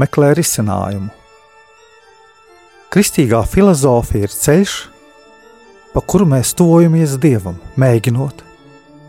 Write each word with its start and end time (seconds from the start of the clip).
meklē 0.00 0.32
risinājumu. 0.38 1.10
Kristīgā 2.90 3.44
filozofija 3.46 4.26
ir 4.26 4.32
ceļš, 4.34 4.76
pa 5.94 6.00
kuru 6.02 6.26
mēs 6.32 6.54
tuvojamies 6.58 7.18
Dievam, 7.22 7.58
mēģinot 7.78 8.42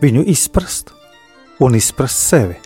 viņu 0.02 0.22
izprast 0.30 0.92
un 1.62 1.74
izprast 1.78 2.22
sevi. 2.28 2.58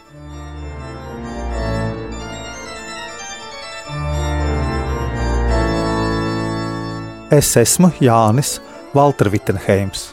Es 7.36 7.48
esmu 7.58 7.90
Jānis 8.00 8.58
Valter 8.94 9.28
Vitsenheims, 9.32 10.10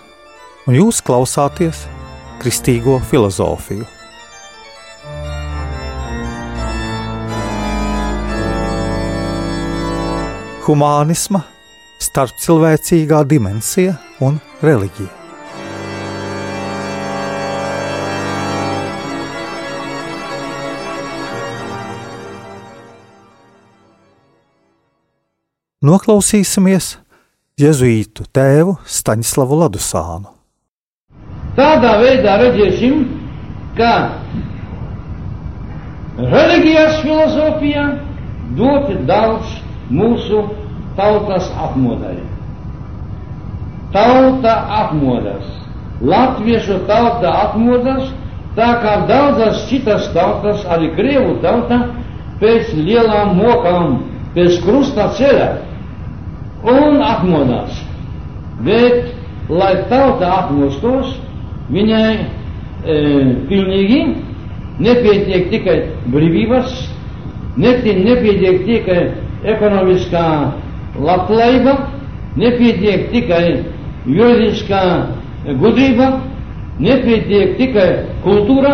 un 0.67 0.79
jūs 0.79 1.03
klausāties 1.05 1.83
Kristīgo 2.41 2.97
filozofiju. 3.11 3.85
Humānisma, 10.63 11.41
starpcilvēcīgā 11.99 13.17
dimensija 13.27 13.97
un 14.23 14.37
reliģija. 14.63 15.09
Noklausīsimies 25.83 26.93
Jēzuītu 27.59 28.23
tēvu 28.31 28.77
Staņslavu 28.87 29.59
Ladusānu. 29.65 30.31
Tādā 31.59 31.97
veidā 31.99 32.37
redzēsim, 32.39 33.03
ka 33.75 33.91
reliģijas 36.23 37.03
filozofijā 37.03 37.85
ļoti 38.55 39.01
daudz 39.11 39.59
mūsu 39.93 40.43
tautas 40.97 41.49
apmodai. 41.57 42.17
Tauta 43.93 44.53
apmodas, 44.81 45.45
latviešu 46.01 46.79
tauta 46.89 47.29
apmodas, 47.47 48.09
tā 48.57 48.69
kā 48.81 48.95
daudzas 49.09 49.67
citas 49.69 50.09
tautas, 50.15 50.65
arī 50.65 50.89
krievu 50.97 51.37
tauta, 51.45 51.83
pēc 52.41 52.73
lielām 52.77 53.37
mokām, 53.37 53.99
pēc 54.33 54.59
krusta 54.65 55.11
ceļa 55.17 55.49
un 56.73 57.01
apmodās. 57.05 57.77
Bet, 58.65 59.13
lai 59.49 59.75
tauta 59.91 60.29
apmostos, 60.41 61.17
viņai 61.73 62.13
e, 62.17 62.97
pilnīgi 63.49 64.01
nepietiek 64.83 65.49
tikai 65.53 65.77
brīvības, 66.13 66.73
nepietiek 67.57 68.63
tikai 68.65 69.01
ekonomiskā 69.43 70.25
labklājība, 70.99 71.73
nepietiek 72.39 73.09
tikai 73.11 73.45
juridiskā 74.07 74.83
gudrība, 75.59 76.07
nepietiek 76.79 77.57
tikai 77.59 77.89
kultūra, 78.23 78.73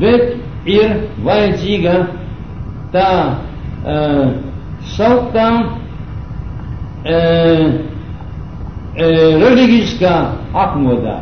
bet 0.00 0.34
ir 0.66 0.94
vajadzīga 1.24 1.94
tā 2.94 3.10
uh, 3.84 4.24
sauktā 4.96 5.48
uh, 5.60 5.68
uh, 7.04 7.82
reliģiskā 9.44 10.14
apmodā, 10.64 11.18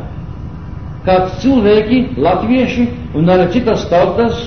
kad 1.06 1.34
cilvēki, 1.42 2.04
latvieši 2.22 2.86
un 3.18 3.32
arī 3.34 3.48
citas 3.56 3.88
tautas 3.90 4.44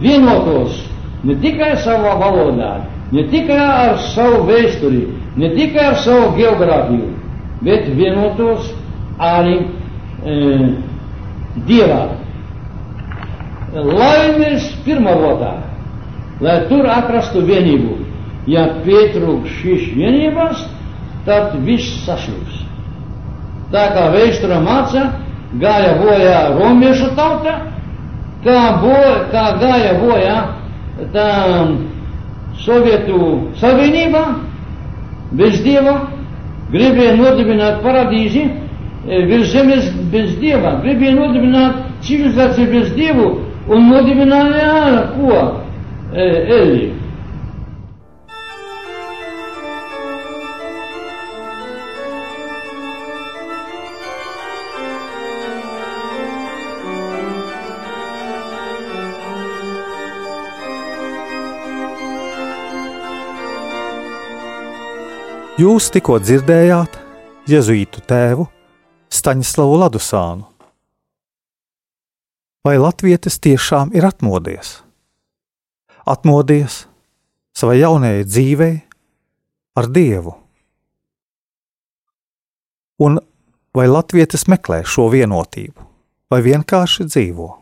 vienotos 0.00 0.80
ne 1.22 1.36
tikai 1.42 1.74
savā 1.84 2.16
valodā, 2.18 2.72
ne 3.12 3.26
tikai 3.28 3.58
ar 3.58 3.98
savu 4.14 4.46
vēsturi, 4.48 5.02
ne 5.36 5.50
tikai 5.56 5.84
ar 5.92 5.98
savu 6.00 6.32
geogrāfiju, 6.36 7.10
bet 7.62 7.90
vienotos 7.96 8.72
arī 9.20 9.58
e, 10.24 10.36
Dievā. 11.68 12.06
Laimes 13.72 14.70
pirmā 14.86 15.12
votā, 15.20 15.52
lai 16.40 16.62
tur 16.70 16.88
atrastu 16.88 17.42
vienību. 17.44 17.98
Ja 18.48 18.64
pietrūks 18.82 19.52
šīs 19.60 19.90
vienības, 19.94 20.64
tad 21.26 21.52
viss 21.66 22.00
sašūs. 22.06 22.62
Tā 23.72 23.84
kā 23.94 24.08
vēstura 24.12 24.58
māca, 24.64 25.04
gāja 25.60 25.92
bojā 26.00 26.40
romiešu 26.56 27.12
tauta, 27.16 27.58
kā, 28.44 28.58
bo, 28.82 28.96
kā 29.32 29.44
gāja 29.60 29.94
bojā 30.00 30.36
tā 31.14 31.28
Sovietu 32.60 33.48
Savienībā 33.60 34.22
bez 35.32 35.62
dieva 35.64 35.94
gribēja 36.72 37.16
nodibināt 37.16 37.80
paradīzi 37.84 38.44
virs 39.06 39.50
zemes 39.52 39.88
bez 40.12 40.36
dieva, 40.40 40.76
gribēja 40.84 41.14
nodibināt 41.16 41.80
civilizāciju 42.06 42.70
bez 42.70 42.92
dievu 42.96 43.28
un 43.72 43.88
nodibināja 43.90 45.06
ko? 45.16 45.40
Eli. 46.14 46.92
Jūs 65.60 65.90
tikko 65.92 66.14
dzirdējāt 66.16 66.94
Jēzuītu 67.44 68.00
tēvu 68.08 68.46
Staņslavu 69.12 69.74
Ladusānu. 69.82 70.46
Vai 72.64 72.78
latvietis 72.80 73.36
tiešām 73.36 73.92
ir 73.92 74.06
atmodies? 74.08 74.78
Atmodies 76.08 76.86
savai 77.52 77.82
jaunajai 77.82 78.24
dzīvei 78.24 78.80
ar 79.76 79.92
Dievu. 79.92 80.32
Un 83.04 83.20
vai 83.76 83.86
latvietis 83.92 84.48
meklē 84.48 84.80
šo 84.88 85.10
vienotību, 85.12 85.84
vai 86.32 86.40
vienkārši 86.48 87.10
dzīvo? 87.12 87.61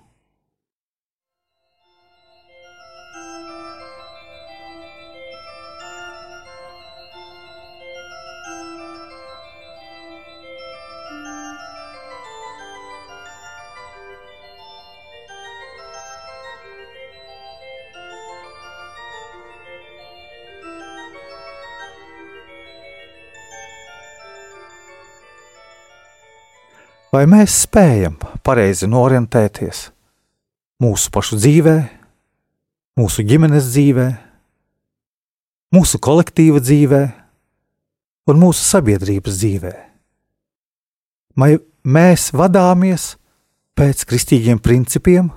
Vai 27.10 27.24
mēs 27.26 27.64
spējam 27.64 28.14
pareizi 28.46 28.86
norientēties 28.86 29.88
mūsu 30.82 31.10
pašu 31.10 31.40
dzīvē, 31.40 31.74
mūsu 33.00 33.24
ģimenes 33.26 33.66
dzīvē, 33.72 34.06
mūsu 35.74 35.98
kolektīva 36.06 36.62
dzīvē 36.62 37.02
un 38.30 38.40
mūsu 38.44 38.62
sabiedrības 38.62 39.42
dzīvē? 39.42 39.74
Vai 41.34 41.56
mēs 41.82 42.30
vadāmies 42.30 43.16
pēc 43.74 44.06
kristīgiem 44.06 44.62
principiem 44.62 45.34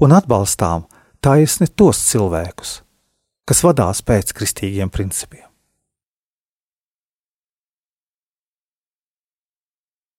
un 0.00 0.16
atbalstām 0.16 0.88
taisni 1.20 1.68
tos 1.68 2.00
cilvēkus, 2.08 2.78
kas 3.44 3.60
vadās 3.66 4.00
pēc 4.00 4.32
kristīgiem 4.32 4.88
principiem? 4.88 5.53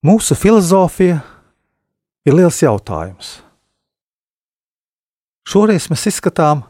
Mūsu 0.05 0.35
filozofija 0.37 1.17
ir 2.27 2.35
liels 2.37 2.59
jautājums. 2.61 3.39
Šoreiz 5.49 5.87
mēs 5.89 6.03
izskatām 6.11 6.61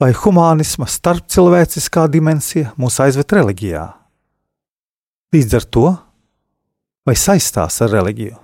vai 0.00 0.14
humānisma 0.16 0.86
starpcilvēciskā 0.88 2.06
dimensija 2.08 2.70
mūs 2.80 2.96
aizved 3.04 3.34
reliģijā? 3.36 3.82
Līdz 5.36 5.56
ar 5.58 5.66
to, 5.76 5.88
vai 7.04 7.16
saistās 7.18 7.76
ar 7.84 7.92
reliģiju? 7.92 8.38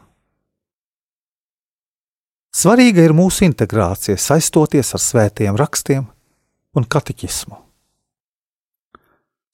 Svarīga 2.55 3.07
ir 3.07 3.15
mūsu 3.17 3.47
integrācija, 3.47 4.19
saistoties 4.21 4.93
ar 4.93 5.03
svētiem 5.03 5.57
rakstiem 5.57 6.05
un 6.77 6.85
kateķismu. 6.85 7.57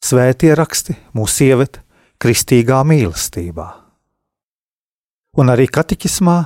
Svētie 0.02 0.50
raksti 0.58 0.96
mūs 1.14 1.38
ieved 1.46 1.78
kristīgā 2.18 2.80
mīlestībā. 2.90 3.68
Un 5.38 5.52
arī 5.52 5.68
kateķismā 5.70 6.38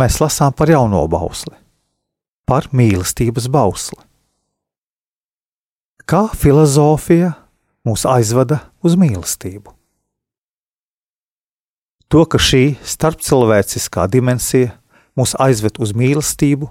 mēs 0.00 0.18
lasām 0.22 0.56
par 0.56 0.72
jauno 0.72 1.04
bausli, 1.10 1.54
par 2.48 2.66
mīlestības 2.74 3.46
bausli 3.52 4.02
kā 6.08 6.26
filozofija 6.36 7.32
mūs 7.84 8.04
aizvada 8.08 8.60
uz 8.84 8.96
mīlestību. 9.00 9.72
To, 12.12 12.22
ka 12.28 12.38
šī 12.38 12.76
starpcilvēciskā 12.84 14.04
dimensija 14.12 14.74
mūs 15.18 15.34
aizved 15.40 15.80
uz 15.82 15.94
mīlestību, 15.96 16.68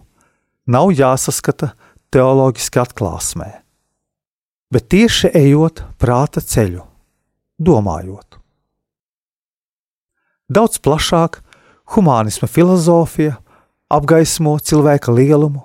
nav 0.69 0.93
jāsaskata 0.95 1.73
teoloģiski 2.13 2.79
atklāsmē, 2.79 3.49
bet 4.71 4.87
tieši 4.93 5.33
ejot 5.35 5.83
prāta 5.99 6.43
ceļu, 6.43 6.85
domājot. 7.59 8.39
Daudz 10.53 10.77
plašāk 10.83 11.41
humānisma 11.91 12.47
filozofija 12.47 13.37
apgaismo 13.93 14.55
cilvēka 14.59 15.13
lielumu, 15.13 15.63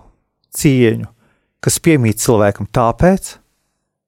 cieņu, 0.54 1.06
kas 1.62 1.78
piemīt 1.82 2.20
cilvēkam 2.22 2.68
tāpēc, 2.74 3.36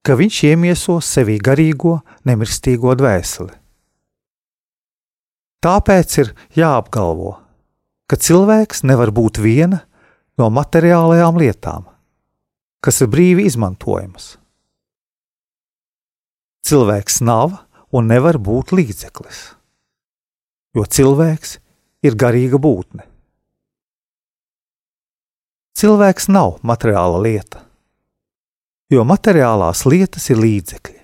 ka 0.04 0.16
viņš 0.16 0.42
iemieso 0.50 0.98
sevī 1.04 1.38
garīgo, 1.42 2.00
nemirstīgo 2.28 2.94
dvēseli. 2.98 3.54
Tāpēc 5.60 6.18
ir 6.22 6.32
jāapgalvo, 6.56 7.34
ka 8.08 8.16
cilvēks 8.16 8.82
nevar 8.88 9.12
būt 9.12 9.42
viena 9.44 9.82
no 10.40 10.48
materiālajām 10.56 11.36
lietām, 11.36 11.84
kas 12.80 13.02
ir 13.04 13.10
brīvi 13.12 13.44
izmantojamas. 13.44 14.38
Cilvēks 16.64 17.20
nav 17.24 17.58
un 17.92 18.08
nevar 18.08 18.38
būt 18.40 18.72
līdzeklis, 18.76 19.40
jo 20.76 20.84
cilvēks 20.88 21.58
ir 22.02 22.16
garīga 22.16 22.60
būtne. 22.60 23.06
Cilvēks 25.80 26.28
nav 26.28 26.58
materiāla 26.66 27.20
lieta 27.24 27.66
jo 28.90 29.04
materiālās 29.06 29.84
lietas 29.86 30.26
ir 30.32 30.40
līdzekļi, 30.42 30.98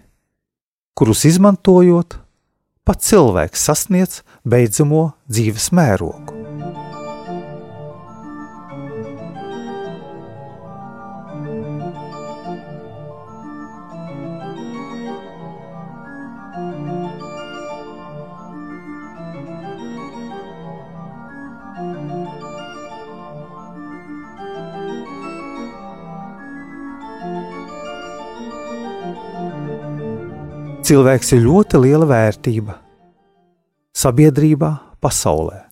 kurus 0.99 1.23
izmantojot, 1.29 2.19
pats 2.87 3.13
cilvēks 3.13 3.67
sasniedz 3.69 4.23
beidzamo 4.43 5.13
dzīves 5.31 5.71
mērogu. 5.77 6.35
Cilvēks 30.87 31.33
ir 31.35 31.41
ļoti 31.43 31.79
liela 31.83 32.07
vērtība 32.07 32.77
sabiedrībā, 33.97 34.69
pasaulē. 35.03 35.65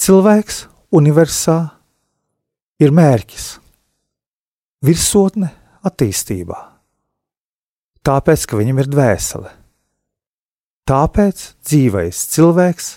Cilvēks 0.00 0.62
universā 0.96 1.56
ir 2.80 2.94
mērķis, 2.96 3.48
virsotne 4.86 5.50
attīstībā, 5.84 6.60
tāpēc, 8.08 8.46
ka 8.48 8.60
viņam 8.62 8.80
ir 8.80 8.88
dvēsele. 8.94 9.52
Tāpēc 10.88 11.42
dzīvais 11.68 12.22
cilvēks 12.32 12.88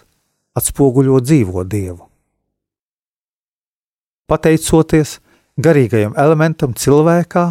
atspoguļo 0.61 1.19
dzīvo 1.27 1.65
dievu. 1.67 2.07
Pateicoties 4.31 5.17
garīgajam 5.59 6.15
elementam 6.15 6.71
cilvēkā, 6.71 7.45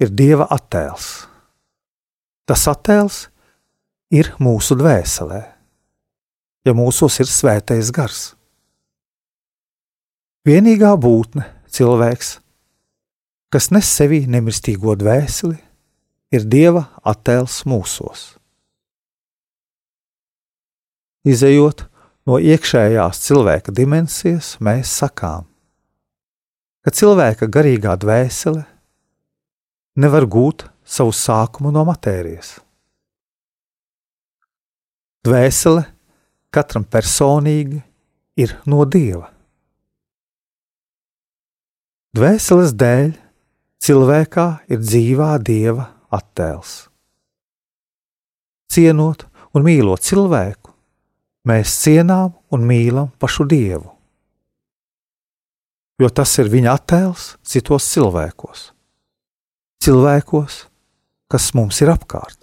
ir 0.00 0.10
Dieva 0.16 0.48
attēls. 0.50 1.26
Tas 2.48 2.66
attēls 2.70 3.26
ir 4.10 4.32
mūsu 4.42 4.74
dvēselē, 4.80 5.40
ja 6.66 6.74
mūsos 6.74 7.20
ir 7.22 7.28
svētais 7.30 7.92
gars. 7.94 8.30
Vienīgā 10.48 10.94
būtne, 10.96 11.44
cilvēks, 11.68 12.38
kas 13.52 13.70
nes 13.74 13.86
sevī 13.86 14.24
nemirstīgo 14.30 14.96
dvēseli, 14.98 15.58
ir 16.32 16.46
Dieva 16.48 16.86
attēls 17.04 17.60
mūsos. 17.68 18.32
Izejot 21.28 21.84
no 22.24 22.38
iekšējās 22.40 23.20
cilvēka 23.26 23.74
dimensijas, 23.76 24.54
mēs 24.64 24.88
sakām, 25.02 25.44
ka 26.80 26.94
cilvēka 26.96 27.50
garīgā 27.52 27.92
dvēsele 28.00 28.64
nevar 29.98 30.26
gūt 30.26 30.66
savu 30.84 31.12
sākumu 31.14 31.72
no 31.74 31.84
matērijas. 31.88 32.58
Dvēsele 35.26 35.84
katram 36.54 36.86
personīgi 36.88 37.82
ir 38.40 38.56
no 38.70 38.86
dieva. 38.88 39.28
Dvēseles 42.16 42.72
dēļ 42.74 43.12
cilvēkā 43.84 44.46
ir 44.72 44.80
dzīvā 44.82 45.30
dieva 45.46 45.86
attēls. 46.10 46.88
Cienot 48.70 49.26
un 49.54 49.66
mīlot 49.66 50.02
cilvēku, 50.06 50.72
mēs 51.46 51.74
cienām 51.84 52.34
un 52.54 52.66
mīlam 52.66 53.10
pašu 53.22 53.46
dievu, 53.50 53.86
jo 56.00 56.10
tas 56.10 56.36
ir 56.42 56.50
viņa 56.50 56.74
attēls 56.78 57.32
citos 57.46 57.86
cilvēkos 57.92 58.70
cilvēkos, 59.80 60.66
kas 61.30 61.50
mums 61.56 61.80
ir 61.80 61.92
apkārt. 61.92 62.38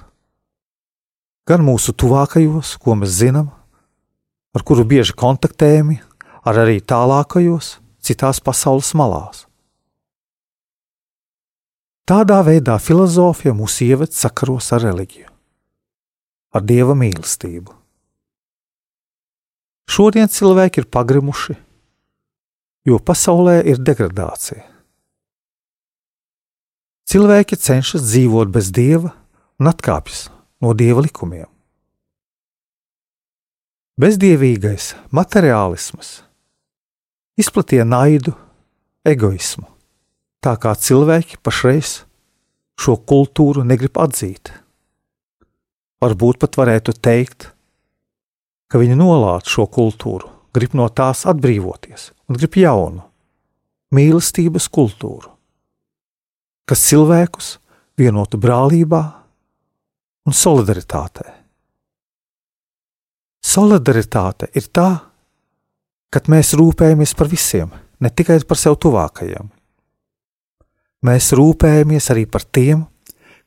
Gan 1.47 1.63
mūsu 1.63 1.93
tuvākajos, 1.95 2.75
ko 2.81 2.97
mēs 2.99 3.13
zinām, 3.21 3.51
ar 4.55 4.63
kuru 4.67 4.83
bieži 4.87 5.15
kontaktējami, 5.15 5.99
ar 6.47 6.63
arī 6.63 6.81
tālākajos, 6.81 7.77
citās 8.03 8.41
pasaules 8.43 8.93
malās. 8.97 9.45
Tādā 12.07 12.39
veidā 12.47 12.77
filozofija 12.79 13.51
mūs 13.55 13.81
ieved 13.83 14.13
sakaros 14.15 14.71
ar 14.75 14.85
reliģiju, 14.87 15.27
ar 16.55 16.63
dieva 16.63 16.95
mīlestību. 16.95 17.75
Šodien 19.91 20.31
cilvēki 20.31 20.83
ir 20.83 20.87
pagrimuši, 20.91 21.55
jo 22.87 22.99
pasaulē 23.03 23.59
ir 23.67 23.79
degradācija. 23.83 24.76
Cilvēki 27.07 27.55
cenšas 27.55 28.03
dzīvot 28.03 28.49
bez 28.51 28.67
dieva 28.75 29.13
un 29.61 29.69
atkāpjas 29.71 30.25
no 30.59 30.73
dieva 30.75 30.99
likumiem. 31.05 31.45
Bezdievīgais 33.95 34.89
materiālisms 35.15 36.09
izplatīja 37.39 37.85
naidu, 37.87 38.33
egoismu, 39.07 39.63
tā 40.43 40.57
kā 40.59 40.73
cilvēki 40.75 41.39
pašreiz 41.39 41.93
šo 42.75 42.97
kultūru 42.99 43.63
negrib 43.63 43.95
atzīt. 44.03 44.51
Varbūt 46.03 46.41
pat 46.43 46.59
varētu 46.59 46.97
teikt, 46.99 47.47
ka 48.67 48.83
viņi 48.83 48.99
nolādē 48.99 49.47
šo 49.47 49.69
kultūru, 49.71 50.27
grib 50.51 50.75
no 50.75 50.91
tās 50.91 51.23
atbrīvoties 51.23 52.11
un 52.27 52.43
grib 52.43 52.59
jaunu 52.59 53.07
mīlestības 53.95 54.67
kultūru 54.67 55.36
kas 56.67 56.83
cilvēkus 56.89 57.55
vienotu 57.97 58.39
brālībā 58.41 59.01
un 60.27 60.35
solidaritātē. 60.35 61.25
Solidaritāte 63.47 64.49
ir 64.59 64.67
tā, 64.75 64.89
kad 66.11 66.27
mēs 66.31 66.51
rūpējamies 66.59 67.13
par 67.15 67.29
visiem, 67.31 67.71
ne 68.03 68.11
tikai 68.11 68.41
par 68.47 68.59
sev 68.59 68.75
tuvākajiem. 68.83 69.47
Mēs 71.07 71.31
rūpējamies 71.37 72.09
arī 72.11 72.25
par 72.27 72.43
tiem, 72.43 72.83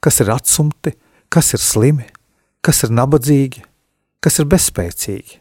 kas 0.00 0.22
ir 0.24 0.32
atsumti, 0.32 0.94
kas 1.28 1.52
ir 1.54 1.60
slimi, 1.60 2.06
kas 2.64 2.84
ir 2.86 2.94
nabadzīgi, 2.96 3.64
kas 4.24 4.40
ir 4.40 4.48
bezspēcīgi. 4.48 5.40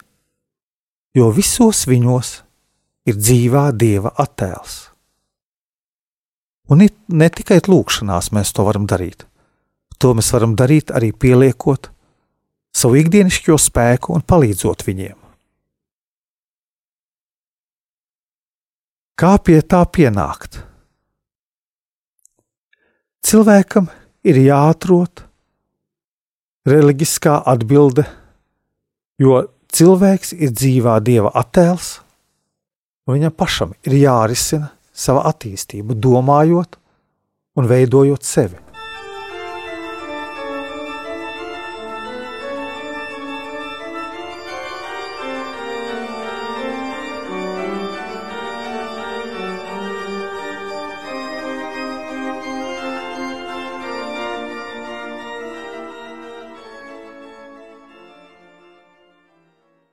Jo 1.15 1.31
visos 1.33 1.85
viņos 1.89 2.33
ir 3.09 3.17
dzīvā 3.17 3.69
dieva 3.77 4.11
attēls. 4.19 4.89
Un 6.69 6.85
ne 6.85 7.29
tikai 7.33 7.59
lūkšanās 7.65 8.29
mēs 8.35 8.53
to 8.53 8.65
varam 8.67 8.85
darīt. 8.89 9.25
To 9.99 10.13
mēs 10.15 10.29
varam 10.35 10.53
darīt 10.55 10.93
arī 10.95 11.09
pieliekot 11.11 11.89
savu 12.75 12.99
ikdienišķo 13.01 13.57
spēku 13.59 14.13
un 14.15 14.23
palīdzot 14.23 14.85
viņiem. 14.85 15.17
Kā 19.19 19.33
pie 19.43 19.57
tā 19.67 19.81
pienākt? 19.83 20.61
Cilvēkam 23.25 23.89
ir 24.23 24.37
jāatrod 24.45 25.25
reliģiskā 26.69 27.41
atbilde, 27.51 28.05
jo 29.19 29.41
cilvēks 29.75 30.31
ir 30.37 30.53
dzīvā 30.55 30.95
dieva 31.03 31.33
attēls, 31.41 31.97
un 33.09 33.17
viņam 33.17 33.35
pašam 33.35 33.75
ir 33.83 33.97
jārisina 33.99 34.71
sava 34.99 35.23
attīstība, 35.31 35.95
domājot 35.95 36.79
un 37.59 37.69
veidojot 37.69 38.27
sevi. 38.27 38.59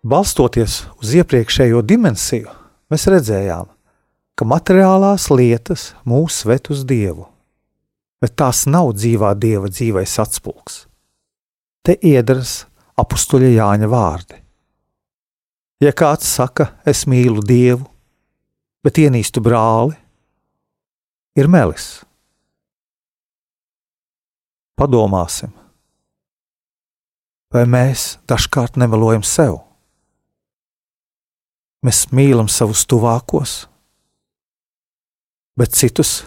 Balstoties 0.06 0.84
uz 1.02 1.16
iepriekšējo 1.18 1.80
dimensiju, 1.82 2.52
mēs 2.92 3.08
redzējām, 3.10 3.66
ka 4.36 4.44
materiālās 4.44 5.30
lietas 5.32 5.90
mūs 6.04 6.42
ved 6.48 6.68
uz 6.72 6.84
dievu, 6.88 7.24
bet 8.20 8.36
tās 8.36 8.66
nav 8.68 8.92
dzīvā 8.96 9.32
dieva 9.40 9.70
dzīvais 9.72 10.16
atspulgs. 10.20 10.84
Te 11.86 11.96
iedaras 12.04 12.66
apstuļa 13.00 13.52
Jāņa 13.54 13.88
vārdi. 13.88 14.40
Ja 15.80 15.92
kāds 15.92 16.28
saka, 16.28 16.70
es 16.88 17.04
mīlu 17.08 17.44
dievu, 17.44 17.84
bet 18.84 19.00
ienīstu 19.00 19.42
brāli, 19.44 19.96
ir 21.36 21.48
melis. 21.52 22.00
Padomāsim, 24.76 25.52
vai 27.52 27.64
mēs 27.68 28.16
dažkārt 28.28 28.76
nemelojam 28.80 29.24
sev? 29.24 29.62
Mēs 31.84 32.06
mīlam 32.12 32.48
savus 32.52 32.84
tuvākos, 32.88 33.62
bet 35.56 35.76
citus. 35.76 36.24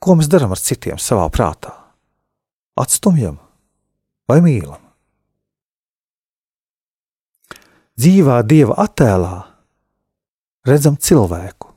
Ko 0.00 0.16
mēs 0.18 0.28
darām 0.32 0.52
ar 0.52 0.60
citiem 0.60 1.00
savā 1.00 1.26
prātā? 1.32 1.72
Atstumjam 2.80 3.38
vai 4.28 4.40
mīlam? 4.44 4.80
Dzīvā 7.94 8.40
dieva 8.42 8.74
attēlā 8.82 9.36
redzam 10.66 10.96
cilvēku, 10.98 11.68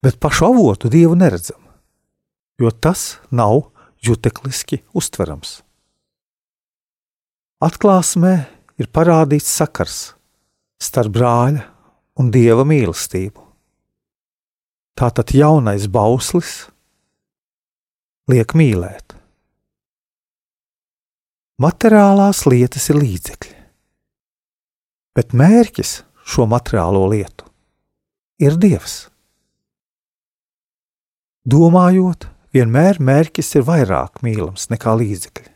bet 0.00 0.16
pašu 0.22 0.46
avotu 0.48 0.88
dievu 0.88 1.12
neredzam, 1.18 1.60
jo 2.56 2.72
tas 2.72 3.18
nav 3.28 3.66
jutekliski 4.00 4.80
uztverams. 4.96 5.58
Atklāsmē 7.60 8.34
ir 8.80 8.88
parādīts 8.88 9.52
sakars 9.60 10.00
starp 10.80 11.12
brāļa 11.12 11.75
un 12.20 12.30
dieva 12.32 12.64
mīlestību. 12.68 13.42
Tātad 14.96 15.34
jaunais 15.36 15.86
bauslis 15.92 16.66
liek 18.32 18.56
mīlēt. 18.56 19.12
Materiālās 21.60 22.42
lietas 22.48 22.90
ir 22.92 22.98
līdzekļi, 23.00 23.54
bet 25.16 25.32
mērķis 25.32 25.92
šo 26.26 26.44
materiālo 26.50 27.06
lietu 27.08 27.46
ir 28.42 28.58
Dievs. 28.60 29.06
Domājot, 31.46 32.26
vienmēr 32.52 33.00
mērķis 33.00 33.54
ir 33.56 33.64
vairāk 33.68 34.20
mīlams 34.26 34.68
nekā 34.72 34.96
līdzekļi. 35.00 35.52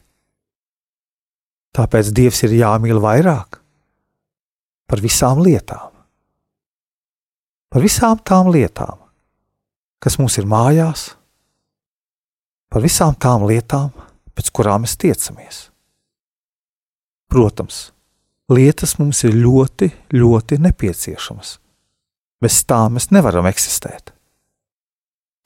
Tāpēc 1.77 2.13
Dievs 2.17 2.45
ir 2.49 2.57
jāmīl 2.63 3.01
vairāk 3.03 3.61
par 4.91 5.03
visām 5.05 5.43
lietām. 5.45 5.90
Par 7.71 7.85
visām 7.85 8.19
tām 8.27 8.51
lietām, 8.51 8.99
kas 10.03 10.19
mums 10.19 10.39
ir 10.41 10.49
mājās, 10.51 11.13
par 12.71 12.83
visām 12.83 13.15
tām 13.15 13.47
lietām, 13.47 13.93
pēc 14.35 14.51
kurām 14.55 14.85
mēs 14.87 14.97
tiecamies. 14.99 15.61
Protams, 17.31 17.91
lietas 18.51 18.97
mums 18.99 19.23
ir 19.27 19.37
ļoti, 19.39 19.91
ļoti 20.17 20.59
nepieciešamas. 20.67 21.59
Bez 22.41 22.65
tām 22.67 22.97
mēs 22.97 23.11
nevaram 23.15 23.47
eksistēt. 23.47 24.11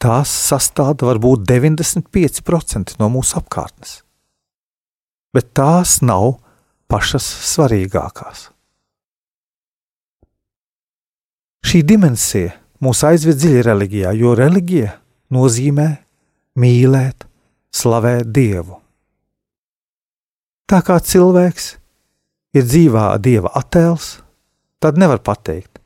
Tās 0.01 0.33
sastāv 0.49 1.05
varbūt 1.05 1.45
95% 1.49 2.97
no 3.01 3.11
mūsu 3.13 3.37
apkārtnes 3.41 3.99
bet 5.35 5.51
tās 5.59 5.99
nav 6.07 6.37
pašas 6.91 7.27
svarīgākās. 7.51 8.49
Šī 11.65 11.81
dimensija 11.87 12.53
mūs 12.85 13.01
aizved 13.09 13.39
dziļi 13.41 13.63
reliģijā, 13.65 14.13
jo 14.21 14.35
reliģija 14.37 14.91
nozīmē 15.35 15.89
mīlēt, 16.61 17.25
slavēt 17.75 18.31
Dievu. 18.35 18.81
Tā 20.69 20.81
kā 20.85 20.99
cilvēks 21.01 21.71
ir 22.57 22.67
dzīvā 22.69 23.07
Dieva 23.25 23.53
attēls, 23.59 24.19
tad 24.81 25.01
nevar 25.01 25.23
pateikt, 25.25 25.81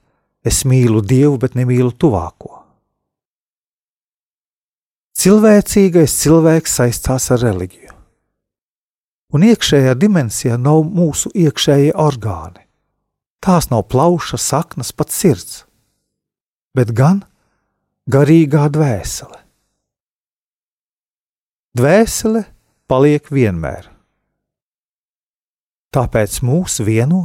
es 0.44 0.64
mīlu 0.68 1.02
Dievu, 1.02 1.38
bet 1.42 1.54
nemīlu 1.58 1.94
tuvāko. 1.94 2.56
Cilvēcīgais 5.18 6.14
cilvēks 6.22 6.76
saistās 6.78 7.30
ar 7.34 7.42
reliģiju 7.42 7.98
un 9.34 9.44
iekšējā 9.44 9.94
dimensijā 10.00 10.56
nav 10.60 10.84
mūsu 10.86 11.30
iekšējie 11.36 11.92
orgāni. 12.00 12.64
Tās 13.44 13.68
nav 13.70 13.84
plauša, 13.92 14.38
saknas, 14.40 14.90
pat 14.96 15.12
sirds, 15.14 15.64
bet 16.78 16.94
gan 16.94 17.24
garīgā 18.10 18.68
dvēsele. 18.72 19.42
Dvēsele 21.78 22.44
paliek 22.90 23.28
vienmēr. 23.34 23.90
Tāpēc 25.94 26.40
mūs 26.46 26.80
vieno 26.86 27.22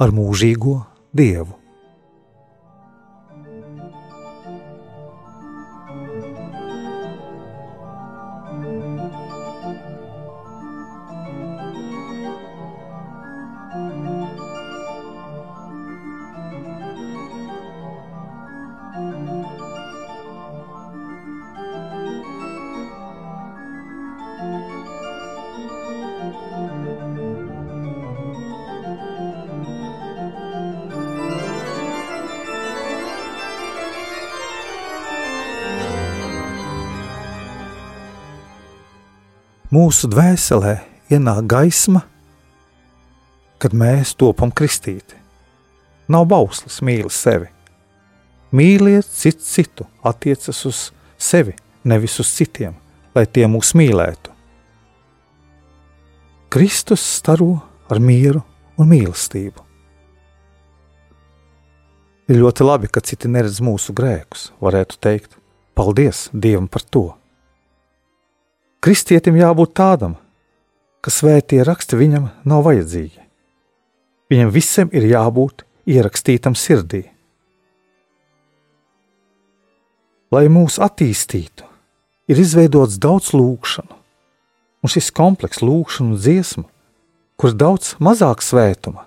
ar 0.00 0.12
mūžīgo 0.14 0.80
Dievu. 1.16 1.59
Mūsu 39.70 40.10
dvēselē 40.10 40.76
ienāk 41.14 41.46
gaisma, 41.50 42.02
kad 43.62 43.74
mēs 43.76 44.16
topam 44.18 44.50
kristīti. 44.50 45.18
Nav 46.10 46.26
bauslis, 46.30 46.80
mīli 46.82 47.10
sevi. 47.14 47.50
Mīliet 48.50 49.06
citu 49.06 49.44
citu, 49.46 49.86
attiecas 50.02 50.64
uz 50.66 50.78
sevi, 51.18 51.54
nevis 51.84 52.18
uz 52.18 52.32
citiem, 52.34 52.74
lai 53.14 53.26
tie 53.30 53.46
mūs 53.46 53.76
mīlētu. 53.78 54.34
Kristus 56.50 57.04
staro 57.20 57.60
ar 57.86 58.00
mieru 58.02 58.42
un 58.74 58.90
mīlestību. 58.90 59.62
Ir 62.30 62.42
ļoti 62.42 62.66
labi, 62.66 62.90
ka 62.90 63.02
citi 63.02 63.30
neredz 63.30 63.62
mūsu 63.62 63.94
grēkus, 63.94 64.50
varētu 64.62 64.98
teikt, 65.02 65.38
paldies 65.78 66.28
Dievam 66.34 66.66
par 66.70 66.82
to. 66.82 67.19
Kristietim 68.90 69.36
jābūt 69.38 69.70
tādam, 69.78 70.16
ka 70.98 71.12
svētie 71.14 71.60
raksti 71.62 71.94
viņam 71.94 72.24
nav 72.42 72.64
vajadzīgi. 72.66 73.20
Viņam 74.34 74.50
visam 74.50 74.90
ir 74.90 75.06
jābūt 75.06 75.62
ierakstītam 75.86 76.56
sirdī. 76.58 77.04
Lai 80.34 80.42
mūs 80.50 80.80
attīstītu, 80.82 81.70
ir 82.34 82.42
izveidots 82.42 82.98
daudz 82.98 83.30
lūkšanu, 83.30 83.94
un 84.82 84.96
šis 84.98 85.14
komplekss 85.14 85.62
lūkšanu 85.62 86.18
dziesmu, 86.18 86.66
kur 87.38 87.54
daudz 87.54 87.94
mazāk 88.02 88.42
svētuma, 88.42 89.06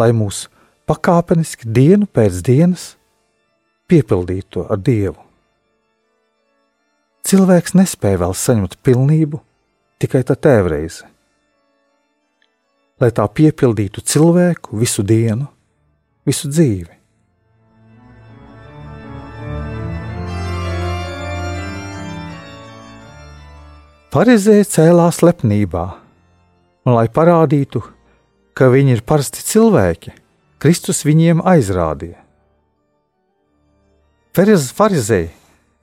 lai 0.00 0.14
mūs 0.16 0.46
pakāpeniski 0.88 1.68
dienu 1.68 2.08
pēc 2.08 2.40
dienas 2.48 2.94
piepildītu 3.84 4.64
ar 4.64 4.80
Dievu. 4.80 5.29
Cilvēks 7.26 7.74
nespēja 7.76 8.22
vēl 8.22 8.32
saņemt 8.36 8.78
pilnību 8.84 9.40
tikai 10.00 10.22
tā 10.24 10.36
tēvreize. 10.36 11.04
Lai 13.00 13.10
tā 13.16 13.26
piepildītu 13.28 14.02
cilvēku 14.04 14.80
visu 14.80 15.04
dienu, 15.04 15.46
visu 16.28 16.48
dzīvi. 16.52 16.96
Pharizēji 24.10 24.66
cēlās 24.66 25.20
lepnībā, 25.22 25.84
un, 26.82 26.96
lai 26.96 27.06
parādītu, 27.14 27.84
ka 28.58 28.66
viņi 28.72 28.96
ir 28.96 29.04
parasti 29.06 29.44
cilvēki, 29.46 30.16
Kristus 30.60 31.04
viņiem 31.06 31.44
aizrādīja. 31.46 32.18
Pharizēji 34.34 35.30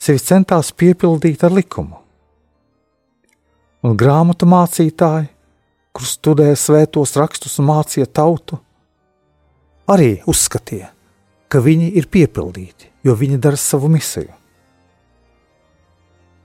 sevi 0.02 0.22
centās 0.22 0.72
piepildīt 0.72 1.44
ar 1.44 1.56
likumu, 1.56 1.98
un 3.84 3.98
grāmatu 3.98 4.48
mācītāji, 4.50 5.30
kurš 5.96 6.14
studēja 6.20 6.58
svētos 6.60 7.16
rakstus 7.18 7.58
un 7.62 7.70
mācīja 7.72 8.10
tautu, 8.20 8.60
arī 9.90 10.18
uzskatīja, 10.30 10.92
ka 11.48 11.62
viņi 11.64 11.94
ir 11.98 12.10
piepildīti, 12.12 12.92
jo 13.08 13.16
viņi 13.18 13.40
dara 13.42 13.60
savu 13.60 13.90
misiju. 13.92 14.34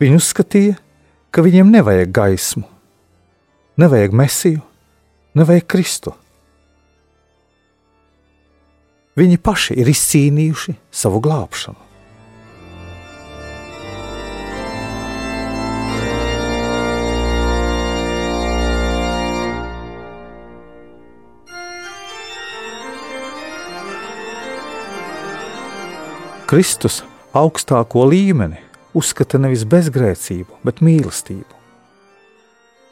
Viņi 0.03 0.19
uzskatīja, 0.19 0.79
ka 1.31 1.45
viņiem 1.45 1.71
nevajag 1.75 2.11
gaismu, 2.15 2.65
nevajag 3.79 4.17
mesiju, 4.19 4.63
nevajag 5.39 5.69
Kristu. 5.71 6.17
Viņi 9.19 9.39
paši 9.45 9.77
ir 9.83 9.91
izcīnījuši 9.93 10.75
savu 11.03 11.21
glābšanu. 11.25 11.82
Kristus 26.53 26.99
augstāko 27.33 28.03
līmeni 28.11 28.59
uzskata 28.93 29.39
nevis 29.41 29.63
bezgrēcību, 29.65 30.59
bet 30.61 30.83
mīlestību. 30.85 31.61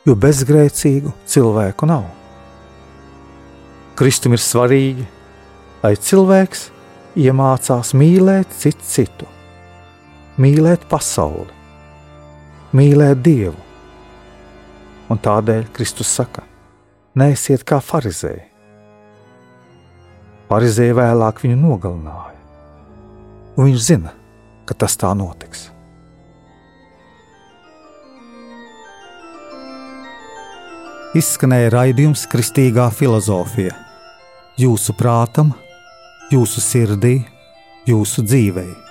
Jo 0.09 0.15
bezgrēcīgu 0.17 1.13
cilvēku 1.29 1.85
nav. 1.91 2.07
Kristum 4.01 4.33
ir 4.33 4.41
svarīgi, 4.41 5.05
lai 5.83 5.93
cilvēks 5.93 6.63
iemācās 7.21 7.93
mīlēt 8.01 8.57
citu 8.63 8.89
citu, 8.95 9.29
mīlēt 10.41 10.89
pasauli, 10.89 11.53
mīlēt 12.73 13.21
Dievu. 13.29 13.61
Un 15.13 15.21
tādēļ 15.21 15.69
Kristus 15.77 16.17
saka: 16.17 16.49
Neesiet 17.13 17.69
kā 17.69 17.85
farizēji. 17.85 18.47
Farizēji 20.49 21.01
vēlāk 21.05 21.45
viņu 21.45 21.61
nogalināja 21.61 22.30
un 23.61 23.69
viņš 23.69 23.83
zina, 23.85 24.15
ka 24.65 24.73
tas 24.81 24.97
tā 24.97 25.13
notiks. 25.13 25.69
Izskanēja 31.21 31.73
raidījums 31.75 32.23
Kristīgā 32.31 32.87
filozofija. 32.95 33.75
Jūsu 34.61 34.95
prātam, 34.97 35.51
jūsu 36.33 36.63
sirdī, 36.63 37.17
jūsu 37.91 38.25
dzīvēm. 38.25 38.90